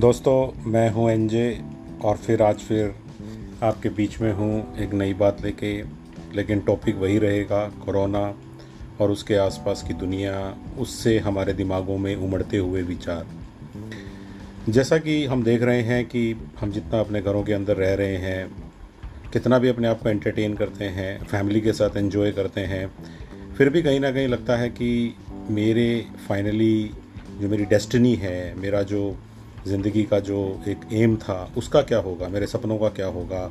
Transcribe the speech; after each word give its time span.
दोस्तों, 0.00 0.70
मैं 0.70 0.88
हूँ 0.90 1.10
एनजे 1.10 1.60
और 2.04 2.16
फिर 2.16 2.42
आज 2.42 2.58
फिर 2.58 2.94
आपके 3.62 3.88
बीच 3.88 4.20
में 4.20 4.32
हूँ 4.32 4.78
एक 4.78 4.92
नई 4.94 5.14
बात 5.14 5.42
लेके। 5.44 5.72
लेकिन 6.34 6.60
टॉपिक 6.60 6.96
वही 6.96 7.18
रहेगा 7.18 7.58
कोरोना 7.84 8.22
और 9.00 9.10
उसके 9.10 9.36
आसपास 9.36 9.84
की 9.88 9.94
दुनिया, 9.94 10.56
उससे 10.78 11.18
हमारे 11.18 11.52
दिमागों 11.52 11.98
में 11.98 12.14
उमड़ते 12.16 12.56
हुए 12.56 12.82
विचार। 12.82 13.26
जैसा 14.68 14.98
कि 14.98 15.24
हम 15.26 15.44
देख 15.44 15.62
रहे 15.62 15.82
हैं 15.82 16.04
कि 16.04 16.50
हम 16.60 16.72
जितना 16.72 17.00
अपने 17.00 17.22
घरों 17.22 17.42
के 17.42 17.52
अंदर 17.52 17.76
रह 17.76 17.94
रहे 17.94 18.16
हैं, 18.16 18.50
कितना 19.32 19.58
भी 19.58 19.68
अपने 19.68 19.88
आप 19.88 20.02
को 20.02 20.08
एंटरटेन 20.08 20.54
करते 20.54 20.84
हैं 20.84 21.24
फैमिली 21.24 21.60
के 21.60 21.72
साथ 21.72 21.96
एंजॉय 21.96 22.32
करते 22.32 22.60
हैं, 22.60 22.86
फिर 23.58 23.70
भी 23.70 23.82
कहीं 23.82 24.00
ना 24.00 24.12
कहीं 24.12 24.28
लगता 24.28 24.56
है 24.56 24.70
कि 24.70 25.16
मेरे 25.50 26.06
फाइनली 26.28 26.90
जो 27.40 27.48
मेरी 27.48 27.64
डेस्टिनी 27.64 28.14
है, 28.14 28.54
मेरा 28.60 28.82
जो 28.82 29.18
ज़िंदगी 29.66 30.02
का 30.02 30.20
जो 30.20 30.60
एक 30.68 30.80
एम 30.92 31.16
था, 31.16 31.52
उसका 31.56 31.82
क्या 31.82 31.98
होगा? 31.98 32.28
मेरे 32.28 32.46
सपनों 32.46 32.78
का 32.78 32.88
क्या 32.88 33.06
होगा? 33.06 33.50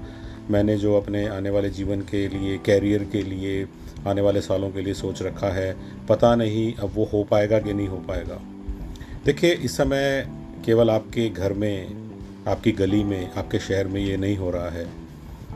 मैंने 0.52 0.78
जो 0.78 0.96
अपने 0.96 1.28
आने 1.28 1.50
वाले 1.50 1.70
जीवन 1.70 2.02
के 2.02 2.28
लिए 2.28 2.58
कैरियर 2.58 3.04
के 3.04 3.22
लिए, 3.22 3.68
आने 4.08 4.22
वाले 4.22 4.42
सालों 4.42 4.70
के 4.70 4.82
लिए 4.82 4.94
सोच 4.94 5.22
रखा 5.22 5.48
है, 5.48 5.76
पता 6.10 6.36
नहीं 6.36 6.74
अब 6.74 6.92
वो 6.96 7.10
हो 7.14 7.24
पाएगा 7.24 7.60
कि 7.60 7.74
नहीं 7.74 7.88
हो 7.88 7.98
पाएगा। 7.98 8.42
देखिए, 9.26 9.52
इस 9.52 9.78
समय 9.78 10.28
केवल 10.66 10.90
आपके 10.90 11.30
घर 11.30 11.54
में, 11.54 11.88
आपकी 12.48 12.72
गली 12.72 13.04
में, 13.04 13.32
आपके 13.32 13.60
शहर 13.60 13.88
में 13.88 14.02
ये 14.02 14.18
नहीं 14.18 14.38
हो 14.38 14.52
रहा 14.52 14.70
है। 14.70 14.88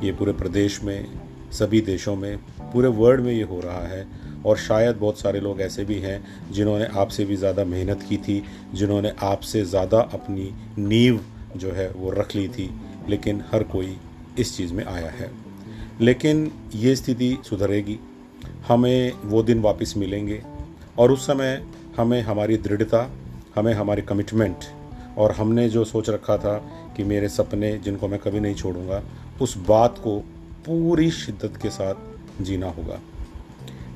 ये 0.04 0.12
पूरे 0.12 0.34
प्रदेश 0.34 0.84
में, 0.84 1.08
सभी 1.52 1.82
देशों 1.82 2.16
में, 2.16 2.38
पूरे 2.62 2.88
वर्ल्ड 2.88 3.22
में 3.22 3.34
ये 3.34 3.44
हो 3.44 3.60
रहा 3.60 3.88
है। 3.88 4.23
और 4.46 4.58
शायद 4.58 4.96
बहुत 4.96 5.20
सारे 5.20 5.40
लोग 5.40 5.62
ऐसे 5.62 5.86
भी 5.86 6.00
हैं 6.00 6.52
जिन्होंने 6.52 6.86
आपसे 6.96 7.26
भी 7.26 7.36
ज़्यादा 7.36 7.64
मेहनत 7.66 8.04
की 8.10 8.18
थी, 8.18 8.44
जिन्होंने 8.74 9.12
आपसे 9.24 9.64
ज़्यादा 9.66 10.00
अपनी 10.14 10.54
नींव 10.80 11.20
जो 11.58 11.72
है 11.72 11.90
वो 11.92 12.12
रख 12.12 12.36
ली 12.36 12.48
थी, 12.48 12.70
लेकिन 13.10 13.44
हर 13.52 13.64
कोई 13.64 13.98
इस 14.40 14.56
चीज़ 14.58 14.74
में 14.74 14.84
आया 14.86 15.10
है। 15.10 15.32
लेकिन 16.02 16.52
ये 16.76 16.96
स्थिति 16.96 17.38
सुधरेगी। 17.46 18.00
हमें 18.68 19.12
वो 19.24 19.42
दिन 19.44 19.60
वापस 19.62 19.94
मिलेंगे 19.98 20.42
और 21.00 21.12
उस 21.12 21.26
समय 21.28 21.62
हमें 21.98 22.22
हमारी 22.22 22.58
दृढ़ता, 22.58 23.10
हमें 23.56 23.74
हमारी 23.74 24.02
कमिटमेंट 24.02 24.66
और 25.18 25.32
हमने 25.32 25.68
जो 25.70 25.84
सोच 25.86 26.10
रखा 26.10 26.38
था 26.38 26.58
कि 26.98 27.04
मेरे 27.04 27.30
सपने 27.30 27.78
जिनको 27.78 28.08
मैं 28.08 28.20
कभी 28.20 28.40
नहीं 28.40 28.56
छोड़ूँगा, 28.56 29.02
उस 29.42 29.58
बात 29.68 29.98
को 29.98 30.18
पूरी 30.66 31.10
शिद्दत 31.12 31.60
के 31.62 31.70
साथ 31.70 32.42
जीना 32.42 32.68
होगा। 32.68 33.00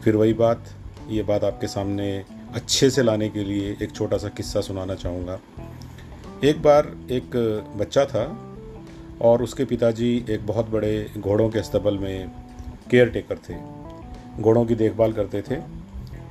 फिर 0.04 0.16
वही 0.16 0.34
बात, 0.34 0.64
ये 1.10 1.24
बात 1.24 1.44
आपके 1.44 1.68
सामने 1.68 2.12
अच्छे 2.56 2.90
से 2.90 3.04
लाने 3.04 3.30
के 3.30 3.44
लिए 3.44 3.76
एक 3.82 3.92
छोटा 3.92 4.18
सा 4.18 4.30
किस्सा 4.30 4.62
सुनाना 4.62 4.96
चाहूँगा। 4.96 5.40
एक 6.44 6.62
बार 6.62 6.92
एक 7.12 7.36
बच्चा 7.78 8.06
था 8.06 8.26
और 9.22 9.44
उसके 9.44 9.66
पिताजी 9.66 10.26
एक 10.30 10.46
बहुत 10.48 10.70
बड़े 10.70 11.10
घोड़ों 11.18 11.50
के 11.50 11.60
अस्तबल 11.60 11.98
में 11.98 12.32
केयर 12.92 13.10
टेकर 13.10 13.38
थे। 13.50 13.56
घोड़ों 14.42 14.66
की 14.66 14.76
देखभाल 14.76 15.14
करते 15.14 15.42
थे 15.42 15.58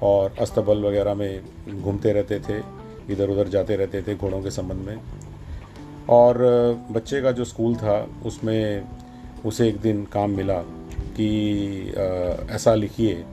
और 0.02 0.34
अस्तबल 0.40 0.84
वगैरह 0.84 1.14
में 1.14 1.82
घूमते 1.82 2.12
रहते 2.12 2.40
थे 2.40 2.58
इधर 3.12 3.30
उधर 3.30 3.48
जाते 3.48 3.76
रहते 3.76 4.02
थे 4.02 4.14
घोड़ों 4.14 4.42
के 4.42 4.50
संबंध 4.50 4.86
में। 4.86 4.96
और 6.10 6.38
बच्चे 6.90 7.20
का 7.22 7.32
जो 7.32 7.44
स्कूल 7.44 7.74
था, 7.76 8.06
उसमें 8.26 8.88
उसे 9.44 9.68
एक 9.68 9.80
दिन 9.80 10.04
काम 10.04 10.30
मिला 10.30 10.60
कि 11.16 11.28
ऐसा 12.54 12.74
लिखिए 12.74 13.24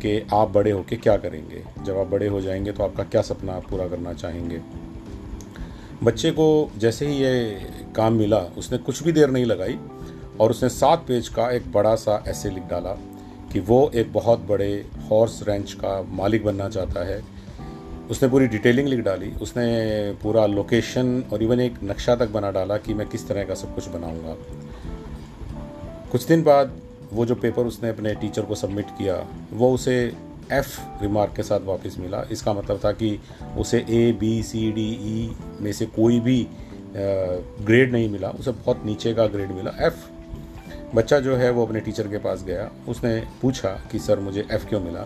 कि 0.00 0.26
आप 0.34 0.48
बड़े 0.48 0.70
होकर 0.70 0.96
क्या 0.96 1.16
करेंगे? 1.16 1.64
जब 1.84 1.98
आप 1.98 2.06
बड़े 2.06 2.26
हो 2.26 2.40
जाएँगे 2.40 2.72
तो 2.72 2.82
आपका 2.82 3.04
क्या 3.04 3.22
सपना 3.22 3.52
आप 3.52 3.68
पूरा 3.70 3.88
करना 3.88 4.12
चाहेंगे? 4.12 4.60
बच्चे 6.02 6.30
को 6.30 6.70
जैसे 6.78 7.06
ही 7.06 7.16
ये 7.16 7.60
काम 7.96 8.12
मिला, 8.12 8.38
उसने 8.38 8.78
कुछ 8.78 9.02
भी 9.02 9.12
देर 9.12 9.30
नहीं 9.30 9.44
लगाई 9.44 9.78
और 10.40 10.50
उसने 10.50 10.68
सात 10.68 11.04
पेज 11.08 11.28
का 11.28 11.50
एक 11.50 11.72
बड़ा 11.72 11.94
सा 11.94 12.24
ऐसे 12.28 12.50
लिख 12.50 12.62
डाला 12.62 12.92
कि 13.52 13.60
वो 13.60 13.90
एक 13.94 14.12
बहुत 14.12 14.40
बड़े 14.40 14.86
हॉर्स 15.10 15.42
रेंच 15.48 15.72
का 15.72 16.02
मालिक 16.02 16.44
बनना 16.44 16.68
चाहता 16.68 17.06
है। 17.06 17.22
उसने 18.10 18.28
पूरी 18.28 18.46
डिटेलिंग 18.46 18.88
लिख 18.88 19.00
डाली, 19.00 19.30
उसने 19.42 19.66
पूरा 20.22 20.46
लोकेशन 20.46 21.24
और 21.32 21.42
इवन 21.42 21.60
एक 21.60 21.74
नक्शा 21.84 22.16
तक 22.16 22.30
बना 22.30 22.50
डाला 22.50 22.76
कि 22.76 22.94
मैं 22.94 23.08
किस 23.08 23.28
तरह 23.28 23.44
का 23.44 23.54
सब 23.54 23.74
कुछ 23.74 23.88
बनाऊँगा। 23.88 24.36
कुछ 26.12 26.26
दिन 26.26 26.42
बाद 26.42 26.80
वो 27.12 27.26
जो 27.26 27.34
पेपर 27.34 27.62
उसने 27.62 27.88
अपने 27.88 28.14
टीचर 28.14 28.42
को 28.42 28.54
सबमिट 28.54 28.90
किया, 28.90 29.26
वो 29.52 29.72
उसे 29.74 29.96
एफ़ 30.52 30.80
रिमार्क 31.02 31.32
के 31.36 31.42
साथ 31.42 31.60
वापस 31.60 31.96
मिला। 31.98 32.22
इसका 32.32 32.52
मतलब 32.52 32.80
था 32.84 32.92
कि 32.92 33.18
उसे 33.58 33.78
A 33.90 34.12
B 34.12 34.42
C 34.42 34.70
D 34.72 34.88
E 35.02 35.36
में 35.60 35.72
से 35.72 35.86
कोई 35.86 36.20
भी 36.20 36.46
ग्रेड 36.96 37.92
नहीं 37.92 38.08
मिला। 38.08 38.28
उसे 38.30 38.50
बहुत 38.50 38.82
नीचे 38.84 39.14
का 39.14 39.26
ग्रेड 39.26 39.50
मिला। 39.50 39.72
एफ़ 39.80 40.08
बच्चा 40.94 41.18
जो 41.20 41.36
है 41.36 41.50
वो 41.50 41.66
अपने 41.66 41.80
टीचर 41.80 42.08
के 42.08 42.18
पास 42.18 42.42
गया। 42.44 42.70
उसने 42.88 43.22
पूछा 43.42 43.70
कि, 43.92 43.98
सर, 43.98 44.18
मुझे 44.18 44.46
एफ़ 44.52 44.66
क्यों 44.66 44.80
मिला? 44.80 45.02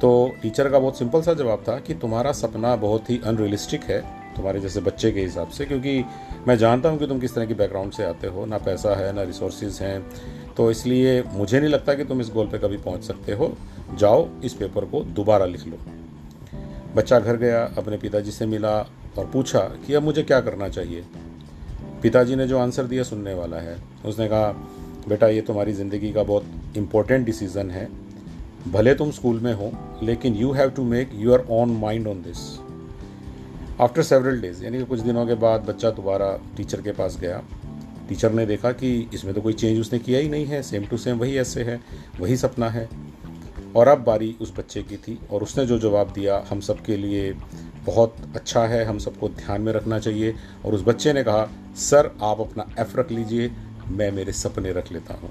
तो 0.00 0.32
टीचर 0.42 0.68
का 0.70 0.78
बहुत 0.78 0.98
सिंपल 0.98 1.22
सा 1.22 1.34
जवाब 1.34 1.64
था 1.68 1.78
कि, 1.78 1.94
तुम्हारा 1.94 2.32
सपना 2.32 2.76
बहुत 2.76 3.10
ही 3.10 3.20
अनरियलिस्टिक 3.24 3.84
है, 3.84 4.00
तुम्हारे 4.36 4.60
जैसे 4.60 4.80
बच्चे 4.80 5.12
के 5.12 5.20
हिसाब 5.20 5.48
से, 5.48 5.64
क्योंकि 5.64 6.04
मैं 6.48 6.56
जानता 6.58 6.88
हूँ 6.88 6.98
कि 6.98 7.06
तुम 7.06 7.20
किस 7.20 7.34
तरह 7.34 7.46
की 7.46 7.54
बैकग्राउंड 7.54 7.92
से 7.92 8.04
आते 8.04 8.26
हो। 8.26 8.44
ना 8.46 8.58
पैसा 8.58 8.94
है, 8.94 9.12
ना 9.12 9.22
रिसोर्सेज 9.22 9.78
हैं 9.82 10.06
तो 10.60 10.70
इसलिए 10.70 11.22
मुझे 11.22 11.60
नहीं 11.60 11.70
लगता 11.70 11.94
कि 11.94 12.04
तुम 12.04 12.20
इस 12.20 12.30
गोल 12.30 12.46
पे 12.46 12.58
कभी 12.58 12.76
पहुँच 12.76 13.02
सकते 13.02 13.32
हो। 13.32 13.56
जाओ, 13.94 14.28
इस 14.44 14.54
पेपर 14.54 14.84
को 14.84 15.00
दोबारा 15.00 15.46
लिख 15.46 15.66
लो। 15.66 15.76
बच्चा 16.96 17.20
घर 17.20 17.36
गया, 17.36 17.64
अपने 17.78 17.96
पिताजी 17.96 18.30
से 18.30 18.46
मिला 18.46 18.78
और 19.18 19.30
पूछा 19.32 19.58
कि 19.58 19.94
अब 19.94 20.02
मुझे 20.02 20.22
क्या 20.22 20.40
करना 20.40 20.68
चाहिए? 20.68 21.04
पिताजी 22.02 22.36
ने 22.36 22.46
जो 22.46 22.58
आंसर 22.58 22.84
दिया 22.84 23.02
सुनने 23.02 23.34
वाला 23.34 23.56
है। 23.56 23.76
उसने 24.06 24.28
कहा, 24.28 24.52
बेटा, 25.08 25.28
ये 25.28 25.40
तुम्हारी 25.40 25.72
ज़िंदगी 25.72 26.12
का 26.12 26.22
बहुत 26.22 26.46
इम्पोर्टेंट 26.76 27.26
डिसीज़न 27.26 27.70
है। 27.70 27.88
भले 28.72 28.94
तुम 28.94 29.10
स्कूल 29.10 29.40
में 29.40 29.54
हो, 29.54 29.72
लेकिन 30.02 30.34
you 30.34 30.52
have 30.52 30.70
to 30.70 30.84
make 30.84 31.10
your 31.14 31.46
own 31.50 31.70
mind 31.70 32.06
on 32.06 32.22
this 32.22 32.60
after 33.80 34.02
several 34.02 34.40
days 34.40 34.64
यानी 34.64 34.78
कि 34.78 34.84
कुछ 34.84 35.00
दिनों 35.00 35.26
के 35.26 35.34
बाद 35.34 35.60
बच्चा 35.60 35.90
दोबारा 35.90 36.40
टीचर 36.56 36.80
के 36.80 36.92
पास 36.92 37.18
गया। 37.20 37.42
टीचर 38.10 38.32
ने 38.32 38.46
देखा 38.46 38.72
कि 38.72 39.08
इसमें 39.14 39.34
तो 39.34 39.40
कोई 39.40 39.52
चेंज 39.52 39.80
उसने 39.80 39.98
किया 39.98 40.20
ही 40.20 40.28
नहीं 40.28 40.46
है 40.46 40.62
सेम 40.62 40.84
टू 40.84 40.96
सेम 40.96 41.18
वही 41.18 41.36
ऐसे 41.38 41.62
है, 41.62 41.80
वही 42.20 42.36
सपना 42.36 42.68
है। 42.68 42.88
और 43.76 43.88
अब 43.88 43.98
बारी 43.98 44.36
उस 44.40 44.58
बच्चे 44.58 44.82
की 44.82 44.96
थी 44.96 45.18
और 45.30 45.42
उसने 45.42 45.66
जो 45.66 45.78
जवाब 45.78 46.12
दिया, 46.12 46.44
हम 46.50 46.60
सब 46.60 46.80
के 46.80 46.96
लिए 46.96 47.32
बहुत 47.86 48.16
अच्छा 48.36 48.66
है, 48.66 48.84
हम 48.84 48.98
सबको 48.98 49.28
ध्यान 49.28 49.60
में 49.60 49.72
रखना 49.72 49.98
चाहिए। 49.98 50.34
और 50.64 50.74
उस 50.74 50.82
बच्चे 50.82 51.12
ने 51.12 51.24
कहा, 51.24 51.48
सर, 51.76 52.16
आप 52.22 52.40
अपना 52.40 52.66
एफ़ 52.78 52.96
रख 52.96 53.12
लीजिए, 53.12 53.50
मैं 53.88 54.12
मेरे 54.12 54.32
सपने 54.32 54.72
रख 54.72 54.92
लेता 54.92 55.14
हूँ। 55.14 55.30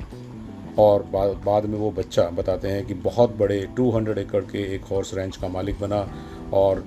और 0.80 1.04
बाद 1.04 1.30
बाद 1.46 1.66
में 1.66 1.78
वो 1.80 1.92
बच्चा 1.92 2.24
बताते 2.24 2.68
हैं 2.68 2.86
कि 2.86 2.94
बहुत 2.94 3.36
बड़े 3.36 3.70
200 3.76 4.18
एकड़ 4.18 4.44
के 4.44 4.76
एक 4.76 4.84
हॉर्स 4.84 5.14
रेंच 5.14 5.38
का 5.38 5.48
मालिक 5.48 5.80
बना 5.80 6.14
और 6.54 6.86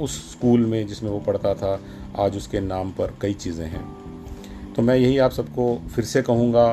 उस 0.00 0.32
स्कूल 0.32 0.66
में 0.66 0.86
जिसमें 0.86 1.10
वो 1.10 1.20
पढ़ता 1.20 1.54
था, 1.54 1.80
आज 2.16 2.36
उसके 2.36 2.60
नाम 2.60 2.90
पर 2.90 3.14
कई 3.20 3.34
चीज़ें 3.34 3.66
हैं। 3.66 3.97
तो 4.78 4.82
मैं 4.82 4.94
यही 4.96 5.16
आप 5.18 5.30
सबको 5.30 5.64
फिर 5.94 6.04
से 6.04 6.20
कहूँगा 6.22 6.68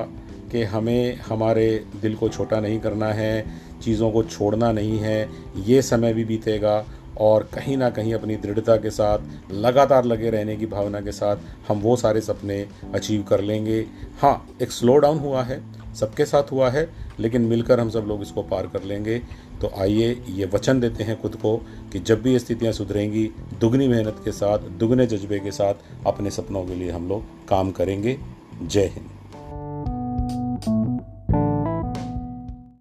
कि 0.52 0.64
हमें 0.64 1.16
हमारे 1.18 1.86
दिल 2.02 2.16
को 2.16 2.28
छोटा 2.30 2.60
नहीं 2.60 2.80
करना 2.80 3.08
है, 3.08 3.46
चीज़ों 3.82 4.12
को 4.12 4.22
छोड़ना 4.24 4.72
नहीं 4.72 5.00
है, 5.00 5.30
ये 5.58 5.82
समय 5.82 6.14
भी 6.14 6.26
बीतेगा 6.26 6.86
और 7.20 7.44
कहीं 7.54 7.78
ना 7.78 7.90
कहीं 7.90 8.14
अपनी 8.14 8.36
दृढ़ता 8.36 8.76
के 8.78 8.90
साथ, 8.90 9.20
लगातार 9.52 10.06
लगे 10.06 10.30
रहने 10.30 10.56
की 10.56 10.66
भावना 10.66 11.02
के 11.02 11.12
साथ 11.12 11.38
हम 11.68 11.80
वो 11.80 11.96
सारे 11.96 12.22
सपने 12.22 12.66
अचीव 12.94 13.24
कर 13.24 13.42
लेंगे। 13.42 13.80
हाँ 14.22 14.58
एक 14.62 14.72
स्लो 14.72 14.98
डाउन 14.98 15.20
हुआ 15.20 15.44
है, 15.44 15.62
सबके 15.96 16.26
साथ 16.26 16.52
हुआ 16.52 16.70
है 16.70 16.88
लेकिन 17.20 17.42
मिलकर 17.42 17.80
हम 17.80 17.90
सब 17.90 18.06
लोग 18.08 18.22
इसको 18.22 18.44
पार 18.44 18.68
कर 18.68 18.84
लेंगे। 18.84 19.20
तो 19.62 19.72
आइए 19.80 20.24
ये 20.30 20.46
वचन 20.46 20.80
देते 20.80 21.04
हैं 21.04 21.22
खुद 21.22 21.36
को 21.36 21.58
कि 21.92 22.00
जब 22.00 22.22
भी 22.22 22.40
स्थितियाँ 22.40 22.74
सुधरेंगी, 22.74 23.30
दुगनी 23.60 23.88
मेहनत 23.88 24.22
के 24.26 24.32
साथ, 24.32 24.60
दुगने 24.60 25.08
जज्बे 25.08 25.40
के 25.40 25.52
साथ 25.52 25.74
अपने 26.08 26.32
सपनों 26.32 26.66
के 26.66 26.76
लिए 26.76 26.92
हम 26.92 27.08
लोग 27.08 27.48
काम 27.48 27.72
करेंगे। 27.72 28.18
जय 28.64 28.86
हिंद। 28.86 29.10